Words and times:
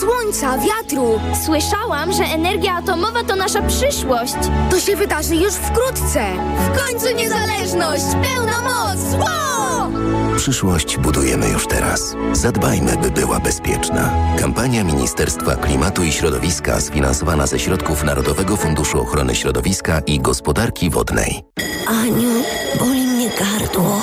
słońca, 0.00 0.58
wiatru. 0.58 1.20
Słyszałam, 1.44 2.12
że 2.12 2.24
energia 2.24 2.74
atomowa 2.74 3.24
to 3.24 3.36
nasza 3.36 3.62
przyszłość. 3.62 4.34
To 4.70 4.80
się 4.80 4.96
wydarzy 4.96 5.36
już 5.36 5.54
wkrótce. 5.54 6.24
W 6.72 6.78
końcu 6.78 7.16
niezależność! 7.16 8.04
Pełna 8.04 8.62
moc! 8.62 8.98
Wow! 9.12 9.92
Przyszłość 10.36 10.98
budujemy 10.98 11.48
już 11.48 11.66
teraz. 11.66 12.14
Zadbajmy, 12.32 12.96
by 12.96 13.10
była 13.10 13.40
bezpieczna. 13.40 14.10
Kampania 14.38 14.84
Ministerstwa 14.84 15.56
Klimatu 15.56 16.02
i 16.02 16.12
Środowiska 16.12 16.80
sfinansowana 16.80 17.46
ze 17.46 17.58
środków 17.58 18.04
Narodowego 18.04 18.56
Funduszu 18.56 19.00
Ochrony 19.00 19.34
Środowiska 19.34 20.00
i 20.06 20.20
Gospodarki 20.20 20.90
Wodnej. 20.90 21.42
Aniu, 21.88 22.30
boli 22.78 23.06
mnie 23.06 23.30
gardło. 23.38 24.02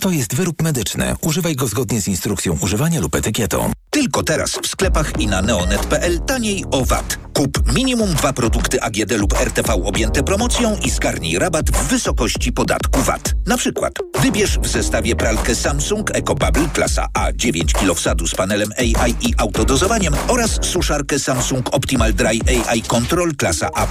To 0.00 0.10
jest 0.10 0.34
wyrób 0.34 0.62
medyczny. 0.62 1.14
Używaj 1.20 1.56
go 1.56 1.66
zgodnie 1.66 2.00
z 2.00 2.08
instrukcją 2.08 2.58
używania 2.60 3.00
lub 3.00 3.14
etykietą. 3.14 3.72
Tylko 4.06 4.22
teraz 4.22 4.50
w 4.62 4.66
sklepach 4.66 5.12
i 5.18 5.26
na 5.26 5.42
neonet.pl 5.42 6.20
taniej 6.20 6.64
o 6.70 6.84
VAT. 6.84 7.18
Kup 7.32 7.72
minimum 7.74 8.14
dwa 8.14 8.32
produkty 8.32 8.82
AGD 8.82 9.12
lub 9.12 9.40
RTV 9.40 9.72
objęte 9.84 10.22
promocją 10.22 10.76
i 10.76 10.90
zgarnij 10.90 11.38
rabat 11.38 11.70
w 11.70 11.88
wysokości 11.88 12.52
podatku 12.52 13.00
VAT. 13.00 13.34
Na 13.46 13.56
przykład 13.56 13.92
wybierz 14.20 14.58
w 14.58 14.66
zestawie 14.66 15.16
pralkę 15.16 15.54
Samsung 15.54 16.10
EcoBubble 16.16 16.68
klasa 16.72 17.06
A 17.14 17.32
9 17.32 17.72
kg 17.72 17.94
wsadu 17.94 18.26
z 18.26 18.34
panelem 18.34 18.68
AI 18.78 19.14
i 19.20 19.34
autodozowaniem 19.38 20.14
oraz 20.28 20.58
suszarkę 20.62 21.18
Samsung 21.18 21.74
Optimal 21.74 22.14
Dry 22.14 22.38
AI 22.68 22.82
Control 22.82 23.36
klasa 23.36 23.68
A+++ 23.74 23.86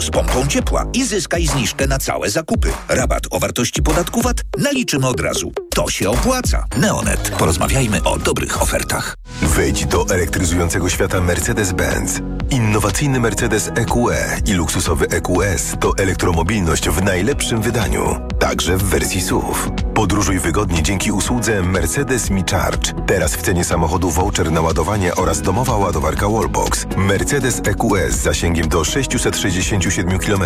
z 0.00 0.10
pompą 0.10 0.46
ciepła 0.46 0.86
i 0.94 1.04
zyskaj 1.04 1.46
zniżkę 1.46 1.86
na 1.86 1.98
całe 1.98 2.30
zakupy. 2.30 2.72
Rabat 2.88 3.22
o 3.30 3.38
wartości 3.38 3.82
podatku 3.82 4.22
VAT 4.22 4.36
naliczymy 4.58 5.08
od 5.08 5.20
razu. 5.20 5.52
To 5.74 5.90
się 5.90 6.10
opłaca. 6.10 6.64
Neonet. 6.76 7.30
Porozmawiajmy 7.38 8.02
o 8.02 8.18
dobrych 8.18 8.62
ofertach. 8.62 9.16
Wejdź 9.56 9.86
do 9.86 10.06
elektryzującego 10.08 10.88
świata 10.88 11.20
Mercedes-Benz. 11.20 12.20
Innowacyjny 12.50 13.20
Mercedes 13.20 13.70
EQE 13.74 14.40
i 14.46 14.52
luksusowy 14.52 15.06
EQS 15.08 15.74
to 15.80 15.92
elektromobilność 15.98 16.88
w 16.88 17.02
najlepszym 17.02 17.62
wydaniu, 17.62 18.20
także 18.38 18.76
w 18.76 18.82
wersji 18.82 19.20
SUV. 19.20 19.70
Podróżuj 19.94 20.38
wygodnie 20.38 20.82
dzięki 20.82 21.12
usłudze 21.12 21.62
Mercedes 21.62 22.30
Me 22.30 22.42
Charge. 22.50 22.92
Teraz 23.06 23.36
w 23.36 23.42
cenie 23.42 23.64
samochodu 23.64 24.10
voucher 24.10 24.52
na 24.52 24.60
ładowanie 24.60 25.14
oraz 25.14 25.42
domowa 25.42 25.76
ładowarka 25.76 26.28
Wallbox. 26.28 26.86
Mercedes 26.96 27.60
EQS 27.64 28.14
z 28.14 28.22
zasięgiem 28.22 28.68
do 28.68 28.84
667 28.84 30.18
km 30.18 30.42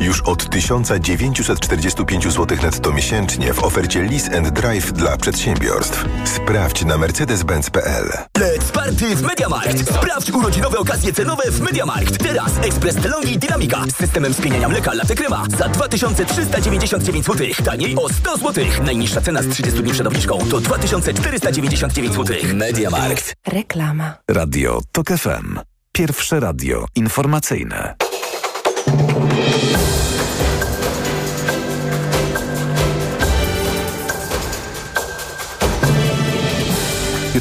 już 0.00 0.20
od 0.20 0.50
1945 0.50 2.24
zł 2.24 2.58
netto 2.62 2.92
miesięcznie 2.92 3.54
w 3.54 3.64
ofercie 3.64 4.02
Lease 4.02 4.38
and 4.38 4.48
Drive 4.48 4.92
dla 4.92 5.16
przedsiębiorstw. 5.16 6.04
Sprawdź 6.24 6.84
na 6.84 6.98
mercedes-benz.pl. 6.98 8.21
Let's 8.38 8.72
party 8.72 9.16
w 9.16 9.22
MediaMarkt! 9.22 9.94
Sprawdź 9.94 10.30
urodzinowe 10.30 10.78
okazje 10.78 11.12
cenowe 11.12 11.50
w 11.50 11.60
MediaMarkt. 11.60 12.18
Teraz 12.18 12.52
ekspres 12.62 12.96
Delonghi 12.96 13.38
Dynamika 13.38 13.84
z 13.88 13.96
systemem 13.96 14.34
spieniania 14.34 14.68
mleka 14.68 14.94
Latte 14.94 15.14
Crema 15.14 15.44
za 15.58 15.68
2399 15.68 17.26
zł. 17.26 17.46
Taniej 17.64 17.96
o 17.96 18.08
100 18.08 18.36
zł. 18.36 18.64
Najniższa 18.84 19.20
cena 19.20 19.42
z 19.42 19.48
30 19.48 19.82
dni 19.82 19.92
przed 19.92 20.06
obniżką 20.06 20.38
to 20.50 20.60
2499 20.60 22.14
zł. 22.14 22.36
MediaMarkt. 22.54 23.34
Reklama. 23.46 24.14
Radio 24.28 24.80
TOK 24.92 25.08
FM. 25.08 25.58
Pierwsze 25.92 26.40
radio 26.40 26.86
informacyjne. 26.94 27.94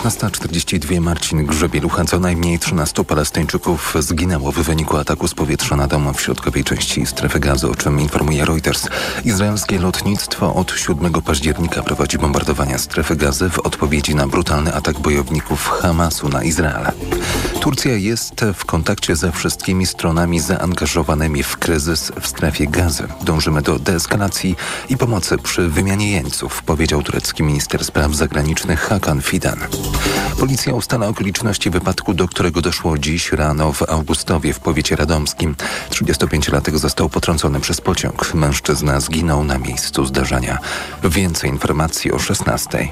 15.42 0.04 1.02
Marcin 1.02 1.46
Grzebielucha. 1.46 2.06
Co 2.06 2.20
najmniej 2.20 2.60
13 2.60 3.04
Palestyńczyków 3.04 3.96
zginęło 4.00 4.52
w 4.52 4.56
wyniku 4.56 4.98
ataku 4.98 5.28
z 5.28 5.34
powietrza 5.34 5.76
na 5.76 5.88
dom 5.88 6.14
w 6.14 6.22
środkowej 6.22 6.64
części 6.64 7.06
strefy 7.06 7.40
gazy, 7.40 7.68
o 7.68 7.76
czym 7.76 8.00
informuje 8.00 8.46
Reuters. 8.46 8.88
Izraelskie 9.26 9.80
lotnictwo 9.80 10.56
od 10.56 10.72
7 10.72 11.14
października 11.14 11.84
prowadzi 11.84 12.18
bombardowania 12.18 12.78
strefy 12.78 13.16
gazy 13.16 13.50
w 13.50 13.60
odpowiedzi 13.60 14.16
na 14.16 14.28
brutalny 14.28 14.74
atak 14.74 15.00
bojowników 15.00 15.68
Hamasu 15.68 16.30
na 16.30 16.44
Izrael. 16.44 16.92
Turcja 17.60 17.96
jest 17.96 18.46
w 18.54 18.66
kontakcie 18.66 19.16
ze 19.16 19.32
wszystkimi 19.32 19.86
stronami 19.86 20.40
zaangażowanymi 20.40 21.44
w 21.44 21.58
kryzys 21.58 22.12
w 22.22 22.28
strefie 22.28 22.68
gazy. 22.68 23.04
Dążymy 23.22 23.62
do 23.62 23.80
deeskalacji 23.80 24.56
i 24.90 24.98
pomocy 24.98 25.38
przy 25.38 25.70
wymianie 25.70 26.12
jeńców, 26.12 26.64
powiedział 26.64 27.04
turecki 27.04 27.44
minister 27.44 27.86
spraw 27.86 28.16
zagranicznych 28.16 28.80
Hakan 28.80 29.22
Fidan. 29.22 29.60
Policja 30.40 30.74
ustala 30.74 31.08
okoliczności 31.08 31.70
wypadku, 31.70 32.14
do 32.14 32.28
którego 32.28 32.62
doszło 32.62 32.98
dziś 32.98 33.32
rano 33.32 33.74
w 33.74 33.90
Augustowie 33.90 34.54
w 34.54 34.60
powiecie 34.60 34.96
radomskim. 34.96 35.56
35-latek 35.90 36.78
został 36.78 37.10
potrącony 37.10 37.60
przez 37.60 37.82
pociąg. 37.82 38.34
Mężczyzna 38.34 39.00
zginął 39.00 39.44
na 39.44 39.58
miejscu 39.58 40.06
zdarzenia. 40.06 40.58
Więcej 41.04 41.50
informacji 41.50 42.12
o 42.12 42.20
16. 42.20 42.88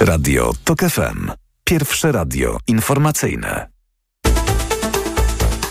Radio 0.00 0.52
TOK 0.64 0.80
FM. 0.80 1.30
Pierwsze 1.64 2.12
radio 2.12 2.58
informacyjne. 2.66 3.68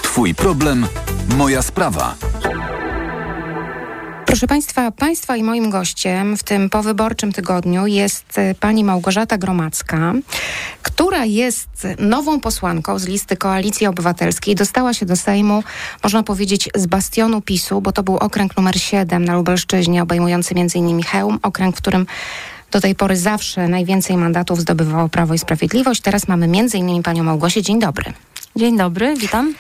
Twój 0.01 0.35
problem, 0.35 0.87
moja 1.37 1.61
sprawa. 1.61 2.15
Proszę 4.29 4.47
Państwa, 4.47 4.91
Państwa 4.91 5.37
i 5.37 5.43
moim 5.43 5.69
gościem 5.69 6.37
w 6.37 6.43
tym 6.43 6.69
powyborczym 6.69 7.31
tygodniu 7.31 7.87
jest 7.87 8.37
e, 8.37 8.55
pani 8.55 8.83
Małgorzata 8.83 9.37
Gromacka, 9.37 10.13
która 10.81 11.25
jest 11.25 11.87
nową 11.99 12.39
posłanką 12.39 12.99
z 12.99 13.07
listy 13.07 13.37
Koalicji 13.37 13.87
Obywatelskiej. 13.87 14.55
Dostała 14.55 14.93
się 14.93 15.05
do 15.05 15.15
Sejmu, 15.15 15.63
można 16.03 16.23
powiedzieć, 16.23 16.69
z 16.75 16.85
bastionu 16.85 17.41
PiSu, 17.41 17.81
bo 17.81 17.91
to 17.91 18.03
był 18.03 18.17
okręg 18.17 18.57
numer 18.57 18.81
7 18.81 19.25
na 19.25 19.35
Lubelszczyźnie, 19.35 20.03
obejmujący 20.03 20.55
m.in. 20.57 21.03
Chełm, 21.03 21.39
okręg, 21.41 21.75
w 21.75 21.81
którym 21.81 22.05
do 22.71 22.81
tej 22.81 22.95
pory 22.95 23.17
zawsze 23.17 23.67
najwięcej 23.67 24.17
mandatów 24.17 24.59
zdobywało 24.61 25.09
Prawo 25.09 25.33
i 25.33 25.39
Sprawiedliwość. 25.39 26.01
Teraz 26.01 26.27
mamy 26.27 26.45
m.in. 26.45 27.03
panią 27.03 27.23
Małgosię. 27.23 27.61
Dzień 27.61 27.79
dobry. 27.79 28.13
Dzień 28.59 28.77
dobry, 28.77 29.15
witam. 29.15 29.53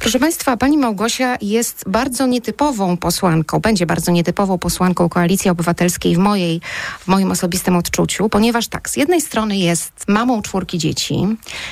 Proszę 0.00 0.18
Państwa, 0.18 0.56
pani 0.56 0.78
Małgosia 0.78 1.36
jest 1.40 1.84
bardzo 1.86 2.26
nietypową 2.26 2.96
posłanką, 2.96 3.60
będzie 3.60 3.86
bardzo 3.86 4.12
nietypową 4.12 4.58
posłanką 4.58 5.08
Koalicji 5.08 5.50
Obywatelskiej 5.50 6.14
w, 6.14 6.18
mojej, 6.18 6.60
w 7.00 7.08
moim 7.08 7.30
osobistym 7.30 7.76
odczuciu, 7.76 8.28
ponieważ 8.28 8.68
tak, 8.68 8.90
z 8.90 8.96
jednej 8.96 9.20
strony 9.20 9.56
jest 9.56 9.92
mamą 10.08 10.42
czwórki 10.42 10.78
dzieci, 10.78 11.14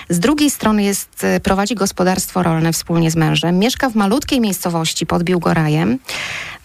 z 0.08 0.18
drugiej 0.18 0.50
strony 0.50 0.82
jest, 0.82 1.24
e, 1.24 1.40
prowadzi 1.40 1.74
gospodarstwo 1.74 2.42
rolne 2.42 2.72
wspólnie 2.72 3.10
z 3.10 3.16
mężem, 3.16 3.58
mieszka 3.58 3.90
w 3.90 3.94
malutkiej 3.94 4.40
miejscowości 4.40 5.06
pod 5.06 5.22
Biłgorajem, 5.22 5.98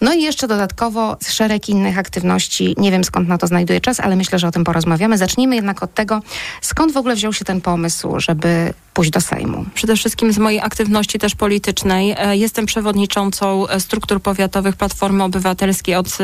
no 0.00 0.12
i 0.12 0.22
jeszcze 0.22 0.48
dodatkowo 0.48 1.16
szereg 1.28 1.68
innych 1.68 1.98
aktywności. 1.98 2.74
Nie 2.78 2.90
wiem 2.90 3.04
skąd 3.04 3.28
na 3.28 3.38
to 3.38 3.46
znajduje 3.46 3.80
czas, 3.80 4.00
ale 4.00 4.16
myślę, 4.16 4.38
że 4.38 4.48
o 4.48 4.50
tym 4.50 4.64
porozmawiamy. 4.64 5.18
Zacznijmy 5.18 5.54
jednak 5.56 5.82
od 5.82 5.94
tego, 5.94 6.20
skąd 6.60 6.92
w 6.92 6.96
ogóle 6.96 7.14
wziął 7.14 7.32
się 7.32 7.44
ten 7.44 7.60
pomysł, 7.60 8.20
żeby 8.20 8.74
pójść 8.94 9.10
do 9.10 9.20
Sejmu. 9.20 9.64
Przede 9.74 9.96
wszystkim 9.96 10.32
z 10.32 10.38
mojej 10.38 10.60
aktywności 10.60 11.18
też 11.18 11.34
politycznej. 11.34 12.14
E, 12.18 12.36
jestem 12.36 12.66
przewodniczącą 12.66 13.68
e, 13.68 13.80
struktur 13.80 14.22
powiatowych 14.22 14.76
Platformy 14.76 15.24
Obywatelskiej 15.24 15.94
od, 15.94 16.18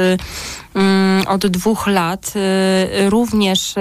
mm, 0.74 1.26
od 1.26 1.46
dwóch 1.46 1.86
lat. 1.86 2.32
E, 2.36 3.10
również 3.10 3.74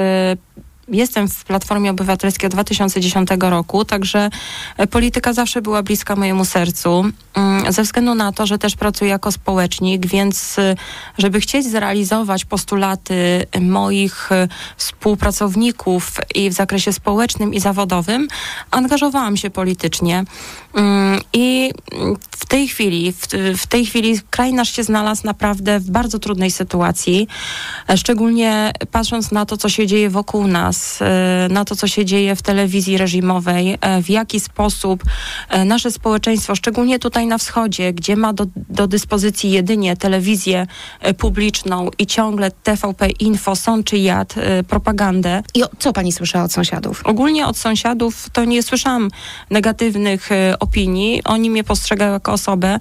Jestem 0.87 1.27
w 1.27 1.43
Platformie 1.43 1.91
Obywatelskiej 1.91 2.47
od 2.47 2.53
2010 2.53 3.29
roku, 3.39 3.85
także 3.85 4.29
polityka 4.91 5.33
zawsze 5.33 5.61
była 5.61 5.83
bliska 5.83 6.15
mojemu 6.15 6.45
sercu. 6.45 7.05
Mm, 7.33 7.73
ze 7.73 7.83
względu 7.83 8.15
na 8.15 8.31
to, 8.31 8.45
że 8.45 8.57
też 8.57 8.75
pracuję 8.75 9.11
jako 9.11 9.31
społecznik, 9.31 10.07
więc 10.07 10.55
żeby 11.17 11.41
chcieć 11.41 11.65
zrealizować 11.65 12.45
postulaty 12.45 13.45
moich 13.61 14.29
współpracowników 14.77 16.11
i 16.35 16.49
w 16.49 16.53
zakresie 16.53 16.93
społecznym 16.93 17.53
i 17.53 17.59
zawodowym, 17.59 18.27
angażowałam 18.71 19.37
się 19.37 19.49
politycznie. 19.49 20.23
Mm, 20.73 21.21
I 21.33 21.71
w 22.31 22.45
tej 22.45 22.67
chwili, 22.67 23.11
w, 23.11 23.27
w 23.57 23.67
tej 23.67 23.85
chwili 23.85 24.19
kraj 24.29 24.53
nasz 24.53 24.75
się 24.75 24.83
znalazł 24.83 25.25
naprawdę 25.25 25.79
w 25.79 25.91
bardzo 25.91 26.19
trudnej 26.19 26.51
sytuacji, 26.51 27.27
e, 27.89 27.97
szczególnie 27.97 28.71
patrząc 28.91 29.31
na 29.31 29.45
to, 29.45 29.57
co 29.57 29.69
się 29.69 29.87
dzieje 29.87 30.09
wokół 30.09 30.47
nas, 30.47 30.74
e, 31.01 31.47
na 31.49 31.65
to, 31.65 31.75
co 31.75 31.87
się 31.87 32.05
dzieje 32.05 32.35
w 32.35 32.41
telewizji 32.41 32.97
reżimowej, 32.97 33.77
e, 33.81 34.01
w 34.01 34.09
jaki 34.09 34.39
sposób 34.39 35.03
nasze 35.65 35.91
społeczeństwo, 35.91 36.55
szczególnie 36.55 36.99
tutaj 36.99 37.27
na 37.27 37.37
wschodzie, 37.37 37.93
gdzie 37.93 38.15
ma 38.15 38.33
do, 38.33 38.45
do 38.55 38.87
dyspozycji 38.87 39.51
jedynie 39.51 39.97
telewizję 39.97 40.67
publiczną 41.17 41.89
i 41.97 42.07
ciągle 42.07 42.51
TVP 42.51 43.09
Info, 43.09 43.55
sączy 43.55 43.97
jad, 43.97 44.35
propagandę. 44.67 45.43
I 45.53 45.63
co 45.79 45.93
pani 45.93 46.11
słyszała 46.11 46.45
od 46.45 46.51
sąsiadów? 46.51 47.01
Ogólnie 47.05 47.47
od 47.47 47.57
sąsiadów 47.57 48.29
to 48.29 48.45
nie 48.45 48.63
słyszałam 48.63 49.09
negatywnych 49.49 50.29
opinii. 50.59 51.23
Oni 51.23 51.49
mnie 51.49 51.63
postrzegają 51.63 52.13
jako 52.13 52.33
osobę, 52.33 52.79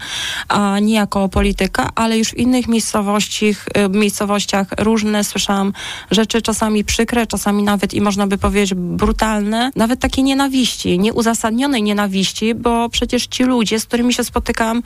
a 0.49 0.79
nie 0.79 0.95
jako 0.95 1.29
polityka, 1.29 1.91
ale 1.95 2.19
już 2.19 2.29
w 2.29 2.37
innych 2.37 2.69
miejscowościach, 2.69 3.67
miejscowościach 3.91 4.67
różne 4.79 5.25
słyszałam 5.25 5.73
rzeczy 6.11 6.43
czasami 6.43 6.85
przykre, 6.85 7.27
czasami 7.27 7.63
nawet 7.63 7.84
i 7.93 8.01
można 8.01 8.27
by 8.27 8.39
powiedzieć 8.39 8.75
brutalne, 8.75 9.71
nawet 9.77 10.01
takie 10.01 10.23
nienawiści, 10.23 10.99
nieuzasadnionej 10.99 11.83
nienawiści, 11.83 12.55
bo 12.55 12.89
przecież 12.89 13.27
ci 13.27 13.45
ludzie, 13.45 13.81
z 13.81 13.85
którymi 13.85 14.15
się 14.15 14.25
spotykam, 14.25 14.83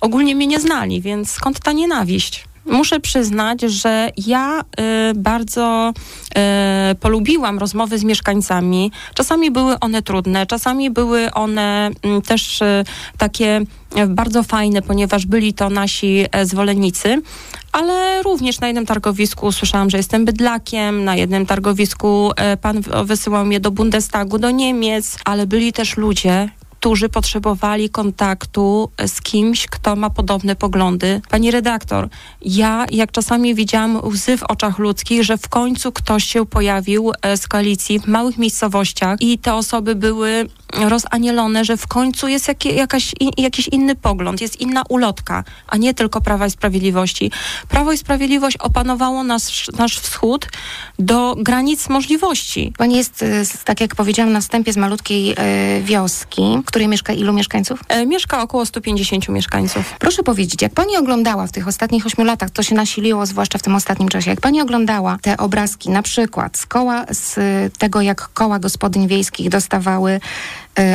ogólnie 0.00 0.36
mnie 0.36 0.46
nie 0.46 0.60
znali, 0.60 1.00
więc 1.00 1.30
skąd 1.30 1.60
ta 1.60 1.72
nienawiść? 1.72 2.47
Muszę 2.68 3.00
przyznać, 3.00 3.60
że 3.60 4.10
ja 4.26 4.60
y, 4.60 5.14
bardzo 5.14 5.92
y, 6.92 6.94
polubiłam 6.94 7.58
rozmowy 7.58 7.98
z 7.98 8.04
mieszkańcami. 8.04 8.92
Czasami 9.14 9.50
były 9.50 9.78
one 9.80 10.02
trudne, 10.02 10.46
czasami 10.46 10.90
były 10.90 11.30
one 11.32 11.90
y, 12.18 12.22
też 12.22 12.60
takie 13.18 13.60
bardzo 14.08 14.42
fajne, 14.42 14.82
ponieważ 14.82 15.26
byli 15.26 15.54
to 15.54 15.70
nasi 15.70 16.24
e, 16.32 16.46
zwolennicy, 16.46 17.22
ale 17.72 18.22
również 18.22 18.60
na 18.60 18.66
jednym 18.66 18.86
targowisku 18.86 19.46
usłyszałam, 19.46 19.90
że 19.90 19.96
jestem 19.96 20.24
bydlakiem, 20.24 21.04
na 21.04 21.16
jednym 21.16 21.46
targowisku 21.46 22.30
e, 22.36 22.56
pan 22.56 22.82
wysyłał 23.04 23.44
mnie 23.44 23.60
do 23.60 23.70
Bundestagu, 23.70 24.38
do 24.38 24.50
Niemiec, 24.50 25.18
ale 25.24 25.46
byli 25.46 25.72
też 25.72 25.96
ludzie, 25.96 26.48
którzy 26.80 27.08
potrzebowali 27.08 27.90
kontaktu 27.90 28.90
z 29.06 29.20
kimś, 29.20 29.66
kto 29.66 29.96
ma 29.96 30.10
podobne 30.10 30.56
poglądy. 30.56 31.20
Pani 31.30 31.50
redaktor, 31.50 32.08
ja 32.42 32.86
jak 32.90 33.12
czasami 33.12 33.54
widziałam 33.54 34.00
łzy 34.04 34.36
w 34.36 34.42
oczach 34.42 34.78
ludzkich, 34.78 35.24
że 35.24 35.38
w 35.38 35.48
końcu 35.48 35.92
ktoś 35.92 36.24
się 36.24 36.46
pojawił 36.46 37.12
e, 37.22 37.36
z 37.36 37.48
koalicji 37.48 38.00
w 38.00 38.06
małych 38.06 38.38
miejscowościach 38.38 39.20
i 39.20 39.38
te 39.38 39.54
osoby 39.54 39.94
były 39.94 40.48
rozanielone, 40.72 41.64
że 41.64 41.76
w 41.76 41.86
końcu 41.86 42.28
jest 42.28 42.50
jakaś, 42.64 43.12
jakiś 43.36 43.68
inny 43.68 43.94
pogląd, 43.94 44.40
jest 44.40 44.60
inna 44.60 44.82
ulotka, 44.88 45.44
a 45.66 45.76
nie 45.76 45.94
tylko 45.94 46.20
Prawa 46.20 46.46
i 46.46 46.50
Sprawiedliwości. 46.50 47.30
Prawo 47.68 47.92
i 47.92 47.98
Sprawiedliwość 47.98 48.56
opanowało 48.56 49.24
nasz, 49.24 49.70
nasz 49.78 49.98
wschód 49.98 50.48
do 50.98 51.36
granic 51.38 51.88
możliwości. 51.88 52.72
Pani 52.78 52.96
jest, 52.96 53.22
y, 53.22 53.44
tak 53.64 53.80
jak 53.80 53.94
powiedziałam 53.94 54.32
na 54.32 54.40
wstępie, 54.40 54.72
z 54.72 54.76
malutkiej 54.76 55.32
y, 55.32 55.82
wioski, 55.82 56.42
w 56.62 56.64
której 56.64 56.88
mieszka 56.88 57.12
ilu 57.12 57.32
mieszkańców? 57.32 57.80
E, 57.88 58.06
mieszka 58.06 58.42
około 58.42 58.66
150 58.66 59.28
mieszkańców. 59.28 59.94
Proszę 59.98 60.22
powiedzieć, 60.22 60.62
jak 60.62 60.72
pani 60.72 60.96
oglądała 60.96 61.46
w 61.46 61.52
tych 61.52 61.68
ostatnich 61.68 62.06
ośmiu 62.06 62.24
latach, 62.24 62.50
to 62.50 62.62
się 62.62 62.74
nasiliło, 62.74 63.26
zwłaszcza 63.26 63.58
w 63.58 63.62
tym 63.62 63.74
ostatnim 63.74 64.08
czasie, 64.08 64.30
jak 64.30 64.40
pani 64.40 64.60
oglądała 64.60 65.18
te 65.22 65.36
obrazki, 65.36 65.90
na 65.90 66.02
przykład 66.02 66.56
z 66.56 66.66
koła, 66.66 67.04
z 67.10 67.38
tego, 67.78 68.00
jak 68.00 68.28
koła 68.28 68.58
gospodyń 68.58 69.08
wiejskich 69.08 69.48
dostawały 69.48 70.20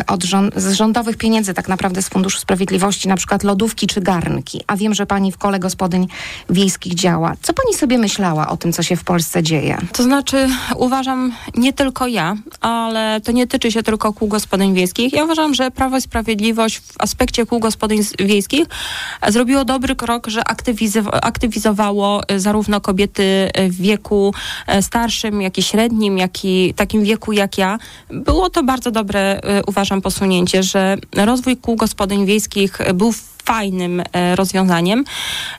od 0.07 0.23
rząd, 0.23 0.55
z 0.55 0.73
rządowych 0.73 1.17
pieniędzy, 1.17 1.53
tak 1.53 1.67
naprawdę 1.67 2.01
z 2.01 2.09
Funduszu 2.09 2.39
Sprawiedliwości, 2.39 3.07
na 3.07 3.15
przykład 3.15 3.43
lodówki 3.43 3.87
czy 3.87 4.01
garnki. 4.01 4.61
A 4.67 4.75
wiem, 4.75 4.93
że 4.93 5.05
pani 5.05 5.31
w 5.31 5.37
kole 5.37 5.59
gospodyń 5.59 6.07
wiejskich 6.49 6.93
działa. 6.93 7.33
Co 7.41 7.53
pani 7.53 7.73
sobie 7.73 7.97
myślała 7.97 8.49
o 8.49 8.57
tym, 8.57 8.73
co 8.73 8.83
się 8.83 8.95
w 8.95 9.03
Polsce 9.03 9.43
dzieje? 9.43 9.77
To 9.93 10.03
znaczy, 10.03 10.49
uważam, 10.75 11.33
nie 11.55 11.73
tylko 11.73 12.07
ja, 12.07 12.35
ale 12.61 13.21
to 13.21 13.31
nie 13.31 13.47
tyczy 13.47 13.71
się 13.71 13.83
tylko 13.83 14.13
kół 14.13 14.27
gospodyń 14.27 14.73
wiejskich. 14.73 15.13
Ja 15.13 15.23
uważam, 15.23 15.53
że 15.53 15.71
Prawo 15.71 15.97
i 15.97 16.01
Sprawiedliwość 16.01 16.79
w 16.79 16.93
aspekcie 16.99 17.45
kół 17.45 17.59
gospodyń 17.59 18.01
wiejskich 18.19 18.65
zrobiło 19.27 19.65
dobry 19.65 19.95
krok, 19.95 20.27
że 20.27 20.41
aktywizowało 21.21 22.21
y, 22.31 22.39
zarówno 22.39 22.81
kobiety 22.81 23.49
w 23.69 23.81
wieku 23.81 24.33
starszym, 24.81 25.41
jak 25.41 25.57
i 25.57 25.63
średnim, 25.63 26.17
jak 26.17 26.45
i 26.45 26.73
takim 26.73 27.03
wieku 27.03 27.31
jak 27.31 27.57
ja. 27.57 27.77
Było 28.09 28.49
to 28.49 28.63
bardzo 28.63 28.91
dobre 28.91 29.41
uważam 29.67 29.72
posunięcie, 30.01 30.63
że 30.63 30.97
rozwój 31.15 31.57
kół 31.57 31.75
gospodyń 31.75 32.25
wiejskich 32.25 32.77
był 32.93 33.13
fajnym 33.45 34.03
e, 34.13 34.35
rozwiązaniem. 34.35 35.03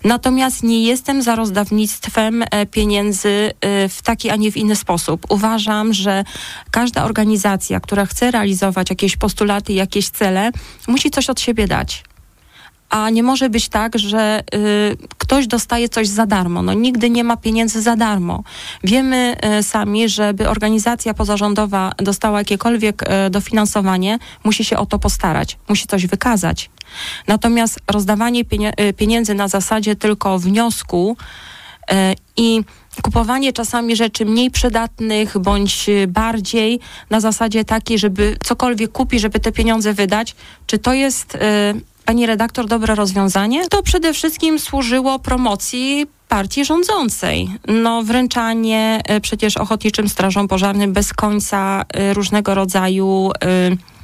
Natomiast 0.04 0.62
nie 0.62 0.84
jestem 0.84 1.22
za 1.22 1.36
rozdawnictwem 1.36 2.42
e, 2.42 2.66
pieniędzy 2.66 3.52
e, 3.60 3.88
w 3.88 4.02
taki, 4.02 4.30
a 4.30 4.36
nie 4.36 4.52
w 4.52 4.56
inny 4.56 4.76
sposób. 4.76 5.26
Uważam, 5.28 5.92
że 5.92 6.24
każda 6.70 7.04
organizacja, 7.04 7.80
która 7.80 8.06
chce 8.06 8.30
realizować 8.30 8.90
jakieś 8.90 9.16
postulaty, 9.16 9.72
jakieś 9.72 10.08
cele, 10.08 10.50
musi 10.88 11.10
coś 11.10 11.30
od 11.30 11.40
siebie 11.40 11.66
dać 11.66 12.04
a 12.94 13.10
nie 13.10 13.22
może 13.22 13.50
być 13.50 13.68
tak, 13.68 13.98
że 13.98 14.42
y, 14.54 14.96
ktoś 15.34 15.46
dostaje 15.46 15.88
coś 15.88 16.08
za 16.08 16.26
darmo. 16.26 16.62
No, 16.62 16.72
nigdy 16.72 17.10
nie 17.10 17.24
ma 17.24 17.36
pieniędzy 17.36 17.82
za 17.82 17.96
darmo. 17.96 18.42
Wiemy 18.84 19.36
y, 19.58 19.62
sami, 19.62 20.08
żeby 20.08 20.48
organizacja 20.48 21.14
pozarządowa 21.14 21.92
dostała 21.96 22.38
jakiekolwiek 22.38 23.02
y, 23.02 23.30
dofinansowanie, 23.30 24.18
musi 24.44 24.64
się 24.64 24.76
o 24.76 24.86
to 24.86 24.98
postarać, 24.98 25.58
musi 25.68 25.86
coś 25.86 26.06
wykazać. 26.06 26.70
Natomiast 27.26 27.80
rozdawanie 27.90 28.40
y, 28.40 28.92
pieniędzy 28.92 29.34
na 29.34 29.48
zasadzie 29.48 29.96
tylko 29.96 30.38
wniosku 30.38 31.16
i 32.36 32.60
kupowanie 33.02 33.52
czasami 33.52 33.96
rzeczy 33.96 34.24
mniej 34.24 34.50
przydatnych 34.50 35.38
bądź 35.38 35.86
bardziej 36.08 36.80
na 37.10 37.20
zasadzie 37.20 37.64
takiej, 37.64 37.98
żeby 37.98 38.36
cokolwiek 38.42 38.92
kupić, 38.92 39.20
żeby 39.20 39.40
te 39.40 39.52
pieniądze 39.52 39.92
wydać, 39.92 40.36
czy 40.66 40.78
to 40.78 40.94
jest 40.94 41.38
pani 42.04 42.26
redaktor, 42.26 42.66
dobre 42.66 42.94
rozwiązanie? 42.94 43.68
To 43.68 43.82
przede 43.82 44.12
wszystkim 44.12 44.58
służyło 44.58 45.18
promocji 45.18 46.06
partii 46.28 46.64
rządzącej. 46.64 47.48
No, 47.68 48.02
wręczanie 48.02 49.02
y, 49.16 49.20
przecież 49.20 49.56
ochotniczym 49.56 50.08
strażom 50.08 50.48
pożarnym 50.48 50.92
bez 50.92 51.12
końca 51.12 51.84
y, 52.10 52.14
różnego 52.14 52.54
rodzaju 52.54 53.30
y, 53.70 53.94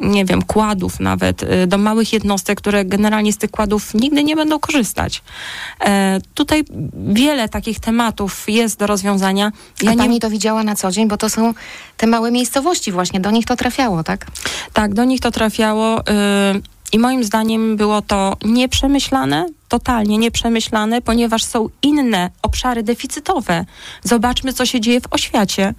nie 0.00 0.24
wiem, 0.24 0.42
kładów 0.42 1.00
nawet 1.00 1.44
do 1.66 1.78
małych 1.78 2.12
jednostek, 2.12 2.58
które 2.58 2.84
generalnie 2.84 3.32
z 3.32 3.38
tych 3.38 3.50
kładów 3.50 3.94
nigdy 3.94 4.24
nie 4.24 4.36
będą 4.36 4.58
korzystać. 4.58 5.22
E, 5.80 6.18
tutaj 6.34 6.64
wiele 7.06 7.48
takich 7.48 7.80
tematów 7.80 8.44
jest 8.48 8.78
do 8.78 8.86
rozwiązania. 8.86 9.52
Ja 9.82 9.92
A 9.92 9.96
pani 9.96 10.14
nie... 10.14 10.20
to 10.20 10.30
widziała 10.30 10.64
na 10.64 10.76
co 10.76 10.90
dzień, 10.90 11.08
bo 11.08 11.16
to 11.16 11.30
są 11.30 11.54
te 11.96 12.06
małe 12.06 12.30
miejscowości 12.30 12.92
właśnie, 12.92 13.20
do 13.20 13.30
nich 13.30 13.46
to 13.46 13.56
trafiało, 13.56 14.04
tak? 14.04 14.26
Tak, 14.72 14.94
do 14.94 15.04
nich 15.04 15.20
to 15.20 15.30
trafiało. 15.30 16.00
I 16.92 16.98
moim 16.98 17.24
zdaniem 17.24 17.76
było 17.76 18.02
to 18.02 18.36
nieprzemyślane, 18.44 19.46
totalnie 19.68 20.18
nieprzemyślane, 20.18 21.02
ponieważ 21.02 21.44
są 21.44 21.68
inne 21.82 22.30
obszary 22.42 22.82
deficytowe. 22.82 23.64
Zobaczmy, 24.04 24.52
co 24.52 24.66
się 24.66 24.80
dzieje 24.80 25.00
w 25.00 25.12
oświacie. 25.12 25.74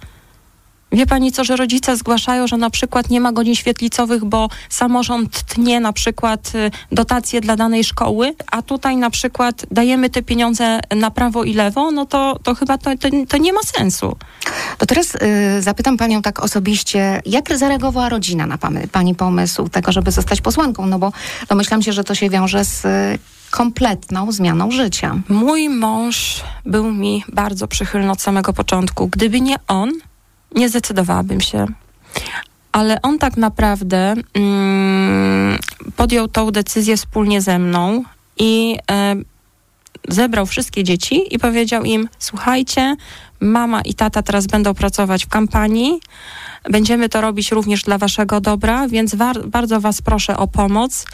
Wie 0.92 1.06
pani 1.06 1.32
co, 1.32 1.44
że 1.44 1.56
rodzice 1.56 1.96
zgłaszają, 1.96 2.46
że 2.46 2.56
na 2.56 2.70
przykład 2.70 3.10
nie 3.10 3.20
ma 3.20 3.32
godzin 3.32 3.54
świetlicowych, 3.54 4.24
bo 4.24 4.48
samorząd 4.68 5.42
tnie 5.42 5.80
na 5.80 5.92
przykład 5.92 6.52
y, 6.54 6.70
dotacje 6.92 7.40
dla 7.40 7.56
danej 7.56 7.84
szkoły, 7.84 8.34
a 8.50 8.62
tutaj 8.62 8.96
na 8.96 9.10
przykład 9.10 9.66
dajemy 9.70 10.10
te 10.10 10.22
pieniądze 10.22 10.80
na 10.96 11.10
prawo 11.10 11.44
i 11.44 11.54
lewo, 11.54 11.90
no 11.90 12.06
to, 12.06 12.38
to 12.42 12.54
chyba 12.54 12.78
to, 12.78 12.90
to, 12.98 13.08
to 13.28 13.36
nie 13.36 13.52
ma 13.52 13.60
sensu. 13.62 14.16
To 14.78 14.86
teraz 14.86 15.14
y, 15.14 15.62
zapytam 15.62 15.96
panią 15.96 16.22
tak 16.22 16.44
osobiście, 16.44 17.22
jak 17.26 17.58
zareagowała 17.58 18.08
rodzina 18.08 18.46
na 18.46 18.58
pani, 18.58 18.88
pani 18.88 19.14
pomysł 19.14 19.68
tego, 19.68 19.92
żeby 19.92 20.10
zostać 20.10 20.40
posłanką? 20.40 20.86
No 20.86 20.98
bo 20.98 21.12
domyślam 21.48 21.82
się, 21.82 21.92
że 21.92 22.04
to 22.04 22.14
się 22.14 22.30
wiąże 22.30 22.64
z 22.64 22.84
y, 22.84 23.18
kompletną 23.50 24.32
zmianą 24.32 24.70
życia. 24.70 25.20
Mój 25.28 25.68
mąż 25.68 26.40
był 26.64 26.92
mi 26.92 27.24
bardzo 27.32 27.68
przychylny 27.68 28.10
od 28.10 28.22
samego 28.22 28.52
początku. 28.52 29.08
Gdyby 29.08 29.40
nie 29.40 29.56
on, 29.68 29.92
nie 30.54 30.68
zdecydowałabym 30.68 31.40
się. 31.40 31.66
Ale 32.72 33.02
on 33.02 33.18
tak 33.18 33.36
naprawdę 33.36 34.14
mm, 34.34 35.58
podjął 35.96 36.28
tą 36.28 36.50
decyzję 36.50 36.96
wspólnie 36.96 37.40
ze 37.40 37.58
mną 37.58 38.04
i 38.38 38.78
e, 38.90 39.16
zebrał 40.08 40.46
wszystkie 40.46 40.84
dzieci 40.84 41.34
i 41.34 41.38
powiedział 41.38 41.84
im: 41.84 42.08
Słuchajcie, 42.18 42.96
mama 43.40 43.80
i 43.80 43.94
tata 43.94 44.22
teraz 44.22 44.46
będą 44.46 44.74
pracować 44.74 45.24
w 45.24 45.28
kampanii. 45.28 46.00
Będziemy 46.70 47.08
to 47.08 47.20
robić 47.20 47.52
również 47.52 47.82
dla 47.82 47.98
Waszego 47.98 48.40
dobra, 48.40 48.88
więc 48.88 49.14
bardzo 49.46 49.80
Was 49.80 50.02
proszę 50.02 50.36
o 50.36 50.46
pomoc. 50.46 51.04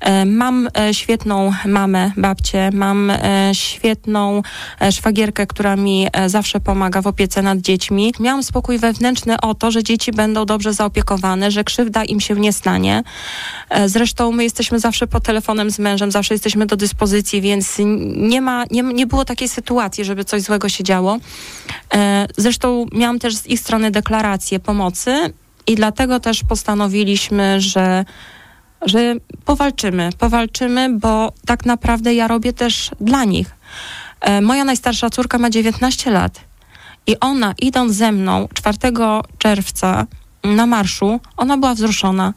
E, 0.00 0.24
mam 0.24 0.68
e, 0.78 0.94
świetną 0.94 1.52
mamę, 1.66 2.12
babcię, 2.16 2.70
mam 2.72 3.10
e, 3.10 3.50
świetną 3.52 4.42
szwagierkę, 4.90 5.46
która 5.46 5.76
mi 5.76 6.06
zawsze 6.26 6.60
pomaga 6.60 7.02
w 7.02 7.06
opiece 7.06 7.42
nad 7.42 7.58
dziećmi. 7.58 8.14
Miałam 8.20 8.42
spokój 8.42 8.78
wewnętrzny 8.78 9.40
o 9.40 9.54
to, 9.54 9.70
że 9.70 9.82
dzieci 9.82 10.12
będą 10.12 10.46
dobrze 10.46 10.72
zaopiekowane, 10.72 11.50
że 11.50 11.64
krzywda 11.64 12.04
im 12.04 12.20
się 12.20 12.34
nie 12.34 12.52
stanie. 12.52 13.02
Zresztą 13.86 14.32
my 14.32 14.44
jesteśmy 14.44 14.80
zawsze 14.80 15.06
po 15.06 15.20
telefonem 15.20 15.70
z 15.70 15.78
mężem, 15.78 16.10
zawsze 16.10 16.34
jesteśmy 16.34 16.66
do 16.66 16.76
dyspozycji, 16.76 17.40
więc 17.40 17.76
nie 18.16 18.40
ma, 18.40 18.64
nie, 18.70 18.82
nie 18.82 19.06
było 19.06 19.24
takiej 19.24 19.48
sytuacji, 19.48 20.04
żeby 20.04 20.24
coś 20.24 20.42
złego 20.42 20.68
się 20.68 20.84
działo. 20.84 21.18
Zresztą 22.36 22.86
miałam 22.92 23.18
też 23.18 23.36
z 23.36 23.46
ich 23.46 23.60
strony 23.60 23.90
deklarację 23.90 24.60
pomocy 24.60 24.89
i 25.66 25.74
dlatego 25.74 26.20
też 26.20 26.42
postanowiliśmy, 26.44 27.60
że, 27.60 28.04
że 28.82 29.14
powalczymy, 29.44 30.10
powalczymy, 30.18 30.98
bo 30.98 31.32
tak 31.46 31.66
naprawdę 31.66 32.14
ja 32.14 32.28
robię 32.28 32.52
też 32.52 32.90
dla 33.00 33.24
nich. 33.24 33.56
E, 34.20 34.40
moja 34.40 34.64
najstarsza 34.64 35.10
córka 35.10 35.38
ma 35.38 35.50
19 35.50 36.10
lat 36.10 36.40
i 37.06 37.20
ona 37.20 37.54
idąc 37.58 37.92
ze 37.92 38.12
mną 38.12 38.48
4 38.54 38.78
czerwca 39.38 40.06
na 40.44 40.66
marszu, 40.66 41.20
ona 41.36 41.56
była 41.56 41.74
wzruszona. 41.74 42.34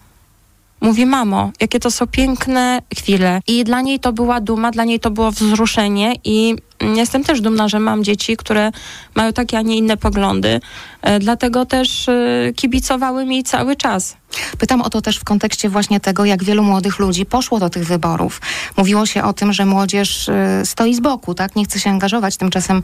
Mówi, 0.82 1.06
mamo, 1.06 1.52
jakie 1.62 1.80
to 1.80 1.92
są 1.92 2.08
piękne 2.08 2.82
chwile. 2.98 3.42
I 3.48 3.64
dla 3.64 3.82
niej 3.82 4.00
to 4.00 4.14
była 4.14 4.42
duma, 4.42 4.72
dla 4.72 4.84
niej 4.84 5.00
to 5.00 5.12
było 5.12 5.32
wzruszenie 5.32 6.14
i 6.24 6.56
jestem 6.96 7.24
też 7.24 7.42
dumna, 7.42 7.68
że 7.68 7.80
mam 7.80 8.04
dzieci, 8.04 8.38
które 8.38 8.72
mają 9.16 9.34
takie, 9.34 9.58
a 9.58 9.62
nie 9.62 9.78
inne 9.78 9.98
poglądy. 9.98 10.62
E, 11.02 11.20
dlatego 11.20 11.66
też 11.66 12.10
e, 12.10 12.52
kibicowały 12.56 13.26
mi 13.26 13.44
cały 13.44 13.76
czas. 13.76 14.18
Pytam 14.58 14.82
o 14.82 14.90
to 14.90 15.02
też 15.02 15.18
w 15.18 15.24
kontekście 15.24 15.70
właśnie 15.70 16.00
tego, 16.00 16.26
jak 16.26 16.44
wielu 16.44 16.64
młodych 16.64 17.00
ludzi 17.00 17.26
poszło 17.26 17.60
do 17.60 17.70
tych 17.70 17.86
wyborów. 17.86 18.42
Mówiło 18.78 19.06
się 19.06 19.24
o 19.24 19.34
tym, 19.34 19.54
że 19.54 19.66
młodzież 19.66 20.30
e, 20.30 20.66
stoi 20.66 20.96
z 20.96 21.00
boku, 21.00 21.34
tak? 21.34 21.56
Nie 21.56 21.66
chce 21.66 21.80
się 21.80 21.90
angażować. 21.90 22.38
Tymczasem 22.38 22.82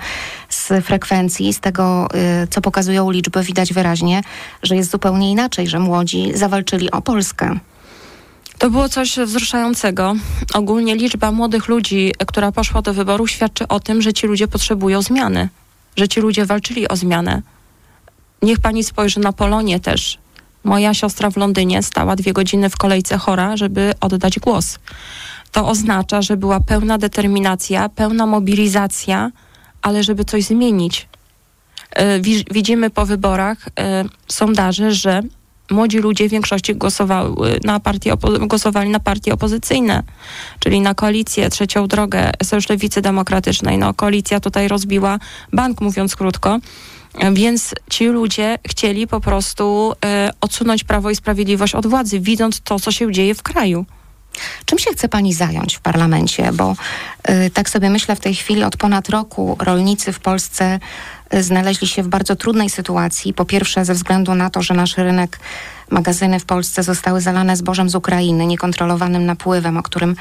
z 0.50 0.86
frekwencji, 0.86 1.54
z 1.54 1.60
tego, 1.60 2.08
co 2.50 2.62
pokazują 2.62 3.12
liczby, 3.12 3.44
widać 3.44 3.74
wyraźnie, 3.74 4.22
że 4.64 4.76
jest 4.76 4.92
zupełnie 4.92 5.32
inaczej, 5.32 5.68
że 5.68 5.80
młodzi 5.80 6.32
zawalczyli 6.38 6.92
o 6.92 7.02
Polskę. 7.02 7.60
To 8.60 8.70
było 8.70 8.90
coś 8.90 9.18
wzruszającego. 9.18 10.16
Ogólnie 10.54 10.96
liczba 10.96 11.32
młodych 11.32 11.68
ludzi, 11.68 12.14
która 12.28 12.52
poszła 12.52 12.82
do 12.82 12.94
wyboru, 12.94 13.28
świadczy 13.28 13.68
o 13.68 13.80
tym, 13.80 14.02
że 14.02 14.14
ci 14.14 14.28
ludzie 14.28 14.48
potrzebują 14.48 15.02
zmiany, 15.02 15.50
że 15.96 16.08
ci 16.08 16.22
ludzie 16.22 16.46
walczyli 16.46 16.88
o 16.88 16.96
zmianę. 16.96 17.42
Niech 18.42 18.60
pani 18.60 18.84
spojrzy 18.84 19.20
na 19.20 19.34
Polonię 19.34 19.80
też. 19.80 20.18
Moja 20.64 20.94
siostra 20.94 21.30
w 21.32 21.38
Londynie 21.38 21.84
stała 21.84 22.16
dwie 22.16 22.34
godziny 22.34 22.70
w 22.70 22.78
kolejce 22.78 23.18
chora, 23.18 23.58
żeby 23.58 23.94
oddać 24.02 24.40
głos. 24.40 24.80
To 25.52 25.68
oznacza, 25.68 26.22
że 26.22 26.38
była 26.38 26.60
pełna 26.60 26.98
determinacja, 26.98 27.90
pełna 27.90 28.26
mobilizacja, 28.26 29.32
ale 29.82 30.04
żeby 30.04 30.26
coś 30.26 30.44
zmienić. 30.44 31.08
E, 31.92 32.20
widzimy 32.52 32.90
po 32.90 33.06
wyborach 33.06 33.58
e, 33.80 34.06
sondaży, 34.28 34.92
że 34.92 35.22
młodzi 35.70 35.98
ludzie 35.98 36.28
w 36.28 36.32
większości 36.32 36.76
głosowały 36.76 37.60
na 37.64 37.80
partie 37.80 38.14
głosowali 38.42 38.90
na 38.90 39.00
partie 39.00 39.34
opozycyjne, 39.34 40.04
czyli 40.60 40.82
na 40.82 40.94
koalicję, 40.94 41.50
trzecią 41.50 41.88
drogę 41.88 42.32
Sojusz 42.44 42.70
Lewicy 42.70 43.02
Demokratycznej. 43.02 43.78
No, 43.78 43.94
koalicja 43.94 44.40
tutaj 44.40 44.68
rozbiła 44.68 45.20
bank, 45.54 45.82
mówiąc 45.82 46.16
krótko. 46.16 46.60
Więc 47.34 47.76
ci 47.90 48.06
ludzie 48.06 48.58
chcieli 48.68 49.08
po 49.08 49.20
prostu 49.22 49.94
e, 50.06 50.32
odsunąć 50.42 50.84
Prawo 50.84 51.10
i 51.10 51.16
Sprawiedliwość 51.16 51.76
od 51.76 51.88
władzy, 51.88 52.20
widząc 52.20 52.62
to, 52.62 52.80
co 52.80 52.92
się 52.92 53.12
dzieje 53.12 53.36
w 53.36 53.44
kraju. 53.44 53.86
Czym 54.66 54.80
się 54.80 54.92
chce 54.92 55.10
pani 55.10 55.34
zająć 55.34 55.76
w 55.76 55.80
parlamencie? 55.80 56.52
Bo 56.54 56.76
y, 57.30 57.50
tak 57.50 57.70
sobie 57.70 57.90
myślę 57.90 58.16
w 58.16 58.20
tej 58.20 58.36
chwili 58.36 58.64
od 58.64 58.78
ponad 58.78 59.10
roku 59.10 59.58
rolnicy 59.60 60.14
w 60.14 60.20
Polsce 60.20 60.80
znaleźli 61.40 61.88
się 61.88 62.04
w 62.04 62.08
bardzo 62.08 62.36
trudnej 62.36 62.70
sytuacji. 62.70 63.34
Po 63.34 63.46
pierwsze 63.46 63.86
ze 63.86 63.94
względu 63.94 64.36
na 64.36 64.50
to, 64.50 64.62
że 64.62 64.74
nasz 64.74 64.98
rynek, 64.98 65.40
magazyny 65.90 66.40
w 66.40 66.46
Polsce 66.46 66.84
zostały 66.84 67.22
zalane 67.22 67.58
zbożem 67.58 67.90
z 67.90 67.96
Ukrainy, 67.96 68.46
niekontrolowanym 68.46 69.26
napływem, 69.26 69.78
o 69.78 69.84
którym 69.84 70.16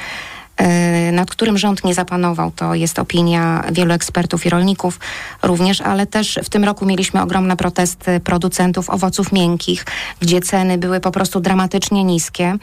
nad 1.13 1.31
którym 1.31 1.59
rząd 1.59 1.85
nie 1.85 1.95
zapanował. 1.95 2.51
To 2.51 2.75
jest 2.75 2.99
opinia 2.99 3.65
wielu 3.73 3.93
ekspertów 3.93 4.47
i 4.47 4.51
rolników 4.51 5.01
również, 5.43 5.81
ale 5.81 6.07
też 6.07 6.39
w 6.45 6.49
tym 6.49 6.65
roku 6.65 6.87
mieliśmy 6.87 7.23
ogromne 7.23 7.57
protesty 7.57 8.21
producentów 8.21 8.91
owoców 8.91 9.33
miękkich, 9.33 9.85
gdzie 10.21 10.41
ceny 10.41 10.79
były 10.79 11.01
po 11.01 11.11
prostu 11.11 11.41
dramatycznie 11.41 12.05
niskie. 12.05 12.57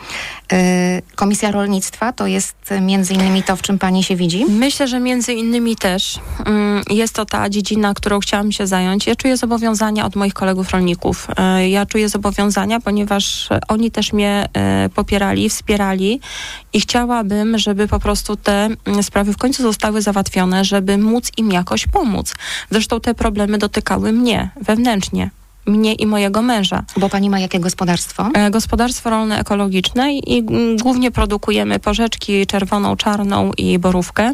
E, 0.51 1.01
Komisja 1.15 1.51
Rolnictwa 1.51 2.13
to 2.13 2.27
jest 2.27 2.55
między 2.81 3.13
innymi 3.13 3.43
to, 3.43 3.55
w 3.55 3.61
czym 3.61 3.79
pani 3.79 4.03
się 4.03 4.15
widzi? 4.15 4.45
Myślę, 4.49 4.87
że 4.87 4.99
między 4.99 5.33
innymi 5.33 5.75
też 5.75 6.19
mm, 6.45 6.83
jest 6.89 7.13
to 7.13 7.25
ta 7.25 7.49
dziedzina, 7.49 7.93
którą 7.93 8.19
chciałam 8.19 8.51
się 8.51 8.67
zająć. 8.67 9.07
Ja 9.07 9.15
czuję 9.15 9.37
zobowiązania 9.37 10.05
od 10.05 10.15
moich 10.15 10.33
kolegów 10.33 10.69
rolników. 10.69 11.27
E, 11.37 11.69
ja 11.69 11.85
czuję 11.85 12.09
zobowiązania, 12.09 12.79
ponieważ 12.79 13.49
oni 13.67 13.91
też 13.91 14.13
mnie 14.13 14.49
popierali, 14.95 15.49
wspierali 15.49 16.19
i 16.75 16.79
chciałabym, 16.79 17.57
żeby 17.57 17.87
po 17.87 17.99
prostu 17.99 18.35
te 18.35 18.69
mm, 18.85 19.03
sprawy 19.03 19.33
w 19.33 19.37
końcu 19.37 19.63
zostały 19.63 20.01
załatwione, 20.01 20.65
żeby 20.65 20.97
móc 20.97 21.31
im 21.37 21.51
jakoś 21.51 21.87
pomóc. 21.87 22.35
Zresztą 22.71 22.99
te 22.99 23.13
problemy 23.13 23.57
dotykały 23.57 24.11
mnie 24.11 24.49
wewnętrznie 24.61 25.29
mnie 25.65 25.93
i 25.93 26.05
mojego 26.05 26.41
męża. 26.41 26.83
Bo 26.97 27.09
pani 27.09 27.29
ma 27.29 27.39
jakie 27.39 27.59
gospodarstwo? 27.59 28.29
E, 28.33 28.51
gospodarstwo 28.51 29.09
rolne 29.09 29.39
ekologiczne 29.39 30.13
i, 30.13 30.43
głównie 30.81 31.11
produkujemy 31.11 31.79
porzeczki 31.79 32.47
czerwoną, 32.47 32.95
czarną 32.95 33.51
i 33.57 33.79
borówkę. 33.79 34.33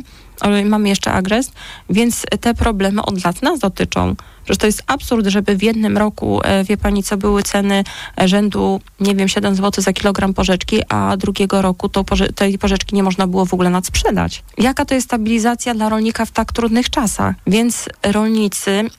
Mamy 0.66 0.90
jeszcze 0.90 1.12
agres, 1.12 1.52
więc 1.90 2.26
te 2.40 2.54
problemy 2.54 3.02
od 3.02 3.24
lat 3.26 3.42
nas 3.42 3.60
dotyczą. 3.60 4.16
Przecież 4.44 4.58
to 4.58 4.66
jest 4.66 4.84
absurd, 4.88 5.28
żeby 5.28 5.58
w 5.58 5.64
jednym 5.64 5.98
roku, 5.98 6.42
e, 6.44 6.64
wie 6.64 6.78
pani, 6.78 7.04
co 7.04 7.18
były 7.18 7.44
ceny 7.44 7.84
e, 8.22 8.28
rzędu, 8.28 8.82
nie 9.00 9.16
wiem, 9.16 9.28
7 9.28 9.56
zł 9.56 9.84
za 9.84 9.94
kilogram 9.94 10.34
porzeczki, 10.34 10.82
a 10.90 11.18
drugiego 11.18 11.62
roku 11.62 11.90
to 11.90 12.04
porze 12.04 12.34
tej 12.34 12.58
porzeczki 12.58 12.96
nie 12.96 13.04
można 13.04 13.28
było 13.28 13.46
w 13.46 13.54
ogóle 13.54 13.70
nadsprzedać. 13.70 14.44
Jaka 14.58 14.86
to 14.86 14.96
jest 14.96 15.08
stabilizacja 15.08 15.74
dla 15.74 15.90
rolnika 15.90 16.26
w 16.26 16.32
tak 16.32 16.54
trudnych 16.54 16.90
czasach? 16.90 17.36
Więc 17.48 17.90
rolnicy 18.04 18.90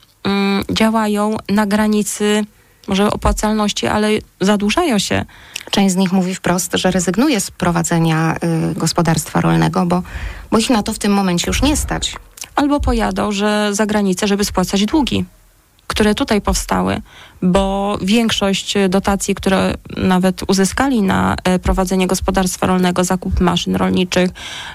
działają 0.70 1.36
na 1.48 1.66
granicy 1.66 2.44
może 2.88 3.10
opłacalności, 3.10 3.86
ale 3.86 4.08
zadłużają 4.40 4.98
się. 4.98 5.24
Część 5.70 5.92
z 5.94 5.96
nich 5.96 6.12
mówi 6.12 6.34
wprost, 6.34 6.72
że 6.74 6.90
rezygnuje 6.90 7.40
z 7.40 7.50
prowadzenia 7.50 8.36
y, 8.72 8.74
gospodarstwa 8.74 9.40
rolnego, 9.40 9.86
bo, 9.86 10.02
bo 10.50 10.58
ich 10.58 10.70
na 10.70 10.82
to 10.82 10.92
w 10.92 10.98
tym 10.98 11.12
momencie 11.12 11.44
już 11.46 11.62
nie 11.62 11.76
stać. 11.76 12.16
Albo 12.56 12.80
pojadą 12.80 13.32
że 13.32 13.68
za 13.72 13.86
granicę, 13.86 14.28
żeby 14.28 14.44
spłacać 14.44 14.84
długi 14.86 15.24
które 15.86 16.14
tutaj 16.14 16.40
powstały, 16.40 17.02
bo 17.42 17.98
większość 18.02 18.74
dotacji, 18.88 19.34
które 19.34 19.74
nawet 19.96 20.50
uzyskali 20.50 21.02
na 21.02 21.36
e, 21.44 21.58
prowadzenie 21.58 22.06
gospodarstwa 22.06 22.66
rolnego, 22.66 23.04
zakup 23.04 23.40
maszyn 23.40 23.76
rolniczych, 23.76 24.30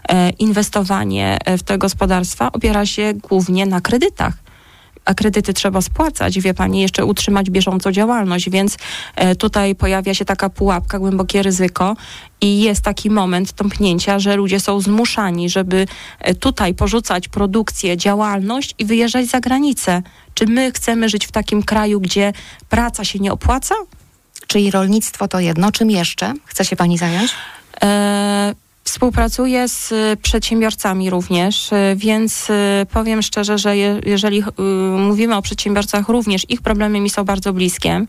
e, 0.09 0.29
inwestowanie 0.29 1.37
w 1.57 1.63
te 1.63 1.77
gospodarstwa 1.77 2.51
opiera 2.51 2.85
się 2.85 3.13
głównie 3.13 3.65
na 3.65 3.81
kredytach 3.81 4.33
a 5.07 5.13
kredyty 5.13 5.53
trzeba 5.53 5.81
spłacać, 5.81 6.39
wie 6.39 6.53
pani, 6.53 6.81
jeszcze 6.81 7.05
utrzymać 7.05 7.49
bieżącą 7.49 7.91
działalność, 7.91 8.49
więc 8.49 8.77
e, 9.15 9.35
tutaj 9.35 9.75
pojawia 9.75 10.13
się 10.13 10.25
taka 10.25 10.49
pułapka, 10.49 10.99
głębokie 10.99 11.43
ryzyko 11.43 11.95
i 12.41 12.61
jest 12.61 12.81
taki 12.81 13.09
moment 13.09 13.53
tąpnięcia, 13.53 14.19
że 14.19 14.35
ludzie 14.35 14.59
są 14.59 14.81
zmuszani, 14.81 15.49
żeby 15.49 15.85
e, 16.19 16.35
tutaj 16.35 16.73
porzucać 16.73 17.27
produkcję, 17.27 17.97
działalność 17.97 18.75
i 18.79 18.85
wyjeżdżać 18.85 19.25
za 19.25 19.39
granicę. 19.39 20.01
Czy 20.33 20.45
my 20.45 20.71
chcemy 20.71 21.09
żyć 21.09 21.27
w 21.27 21.31
takim 21.31 21.63
kraju, 21.63 22.01
gdzie 22.01 22.33
praca 22.69 23.03
się 23.05 23.19
nie 23.19 23.33
opłaca? 23.33 23.75
Czyli 24.47 24.71
rolnictwo 24.71 25.27
to 25.27 25.39
jedno. 25.39 25.71
Czym 25.71 25.91
jeszcze 25.91 26.33
chce 26.45 26.65
się 26.65 26.75
pani 26.75 26.97
zająć? 26.97 27.31
E 27.83 28.66
Współpracuję 28.87 29.67
z 29.67 29.91
y, 29.91 30.17
przedsiębiorcami 30.21 31.09
również, 31.09 31.71
y, 31.71 31.95
więc 31.95 32.49
y, 32.49 32.53
powiem 32.91 33.21
szczerze, 33.21 33.57
że 33.57 33.77
je, 33.77 34.01
jeżeli 34.05 34.43
mówimy 34.97 35.35
o 35.35 35.41
przedsiębiorcach, 35.41 36.09
również 36.09 36.49
ich 36.49 36.61
problemy 36.61 36.99
mi 36.99 37.09
są 37.09 37.23
bardzo 37.23 37.53
bliskie. 37.53 38.05